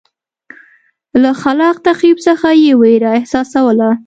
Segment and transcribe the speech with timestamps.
[1.21, 3.89] له خلاق تخریب څخه یې وېره احساسوله.